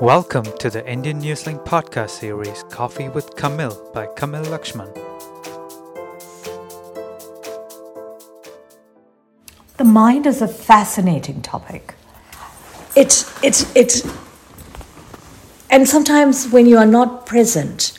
[0.00, 4.94] Welcome to the Indian Newslink podcast series Koffee with Kamil by Kamil Lakshman.
[9.76, 11.96] The mind is a fascinating topic.
[12.94, 14.08] It's, it's, it's,
[15.68, 17.98] and sometimes when you are not present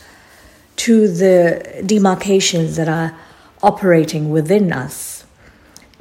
[0.78, 3.14] to the demarcations that are
[3.62, 5.26] operating within us,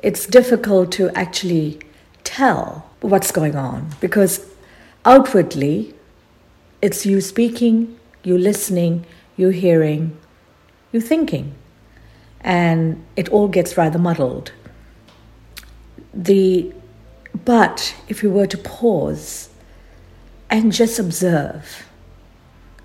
[0.00, 1.80] it's difficult to actually
[2.22, 4.48] tell what's going on because
[5.04, 5.94] outwardly
[6.80, 9.04] it's you speaking, you listening,
[9.36, 10.16] you hearing,
[10.92, 11.54] you thinking,
[12.40, 14.52] and it all gets rather muddled.
[16.14, 16.72] The
[17.44, 19.50] but if you were to pause
[20.50, 21.86] and just observe,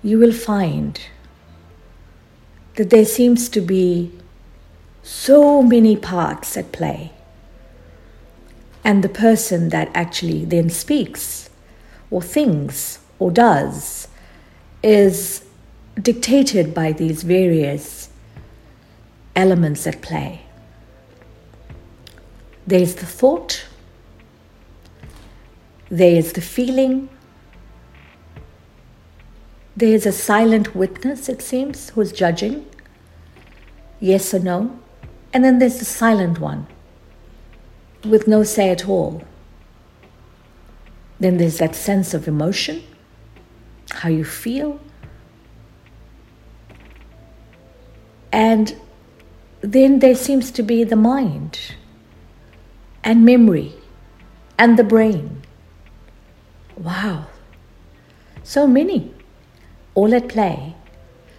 [0.02, 1.00] you will find
[2.74, 4.12] that there seems to be
[5.02, 7.12] so many parts at play.
[8.82, 11.48] And the person that actually then speaks
[12.14, 14.06] or thinks or does
[14.84, 15.44] is
[16.00, 18.08] dictated by these various
[19.34, 20.42] elements at play.
[22.68, 23.66] There's the thought,
[25.90, 27.08] there's the feeling,
[29.76, 32.64] there's a silent witness, it seems, who's judging,
[33.98, 34.78] yes or no,
[35.32, 36.68] and then there's the silent one
[38.04, 39.24] with no say at all.
[41.20, 42.82] Then there's that sense of emotion,
[43.90, 44.80] how you feel.
[48.32, 48.74] And
[49.60, 51.58] then there seems to be the mind
[53.04, 53.74] and memory
[54.58, 55.42] and the brain.
[56.76, 57.26] Wow,
[58.42, 59.14] so many,
[59.94, 60.74] all at play.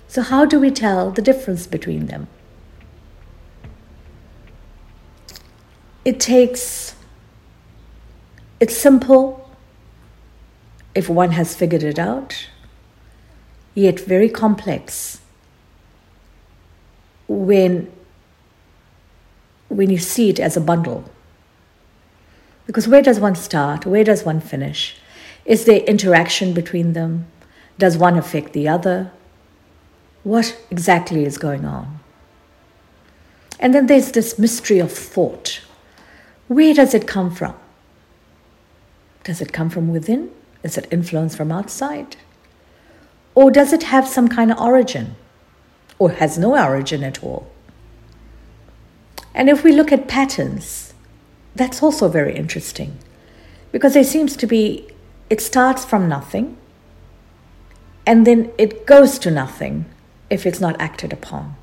[0.07, 2.27] So, how do we tell the difference between them?
[6.05, 6.95] It takes,
[8.59, 9.44] it's simple
[10.95, 12.47] if one has figured it out,
[13.75, 15.19] yet very complex
[17.27, 17.91] when,
[19.67, 21.03] when you see it as a bundle.
[22.65, 23.85] Because where does one start?
[23.85, 24.95] Where does one finish?
[25.43, 27.27] Is there interaction between them?
[27.77, 29.11] Does one affect the other?
[30.23, 31.99] What exactly is going on?
[33.59, 35.61] And then there's this mystery of thought.
[36.47, 37.55] Where does it come from?
[39.23, 40.31] Does it come from within?
[40.65, 42.17] Is it influence from outside?
[43.35, 45.15] Or does it have some kind of origin?
[45.99, 47.51] Or has no origin at all?
[49.35, 50.95] And if we look at patterns,
[51.55, 52.97] that's also very interesting
[53.71, 54.87] because there seems to be,
[55.29, 56.57] it starts from nothing
[58.07, 59.85] and then it goes to nothing
[60.31, 61.55] if it's not acted upon.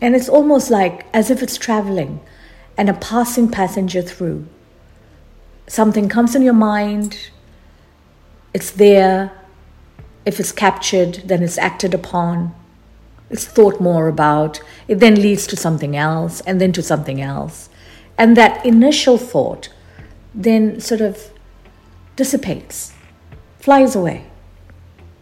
[0.00, 2.20] And it's almost like as if it's traveling
[2.78, 4.46] and a passing passenger through.
[5.66, 7.30] Something comes in your mind,
[8.54, 9.32] it's there.
[10.24, 12.54] If it's captured, then it's acted upon.
[13.28, 14.60] It's thought more about.
[14.88, 17.68] It then leads to something else and then to something else.
[18.16, 19.68] And that initial thought
[20.34, 21.30] then sort of
[22.16, 22.92] dissipates,
[23.58, 24.26] flies away,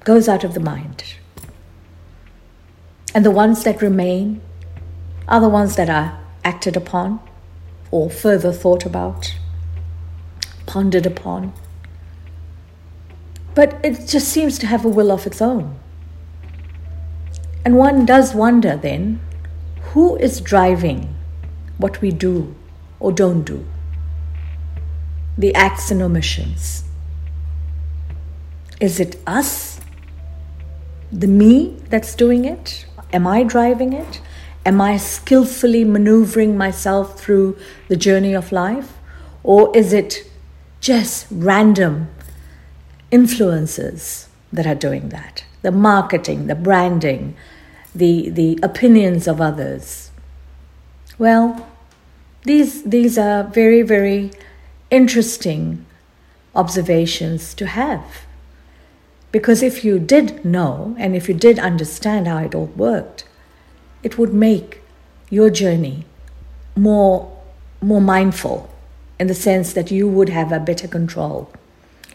[0.05, 1.05] goes out of the mind.
[3.15, 4.41] And the ones that remain
[5.29, 7.21] are the ones that are acted upon
[7.91, 9.35] or further thought about,
[10.67, 11.53] pondered upon.
[13.55, 15.79] But it just seems to have a will of its own.
[17.65, 19.21] And one does wonder then
[19.93, 21.15] who is driving
[21.79, 22.55] what we do
[22.99, 23.67] or don't do?
[25.37, 26.85] The acts and omissions.
[28.81, 29.81] Is it us?
[31.13, 32.87] The me that's doing it?
[33.13, 34.21] Am I driving it?
[34.65, 37.57] Am I skillfully maneuvering myself through
[37.89, 38.99] the journey of life?
[39.43, 40.25] Or is it
[40.81, 42.09] just random
[43.13, 47.37] influences that are doing that the marketing, the branding,
[47.95, 50.11] the, the opinions of others.
[51.19, 51.69] Well,
[52.43, 54.33] these, these are very, very
[54.91, 55.87] interesting
[56.53, 58.23] observations to have.
[59.31, 63.25] Because if you did know and if you did understand how it all worked,
[64.03, 64.83] it would make
[65.31, 66.05] your journey
[66.75, 67.41] more,
[67.81, 68.69] more mindful
[69.21, 71.53] in the sense that you would have a better control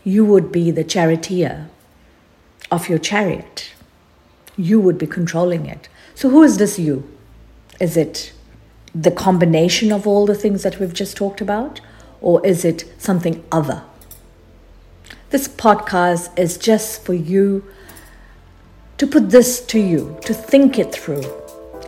[0.08, 1.70] you would be the charioteer
[2.72, 3.74] of your chariot.
[4.56, 5.90] You would be controlling it.
[6.16, 7.04] So, who is this you?
[7.82, 8.32] Is it
[8.96, 11.82] the combination of all the things that we've just talked about,
[12.22, 13.84] or is it something other?
[15.32, 17.66] This podcast is just for you
[19.00, 21.26] to put this to you, to think it through.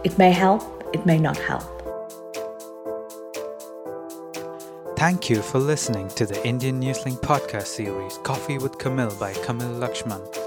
[0.04, 1.79] It may help, it may not help.
[5.00, 9.80] Thank you for listening to the Indian Newslink podcast series Koffee with Kamil by Kamil
[9.80, 10.39] Lakshman.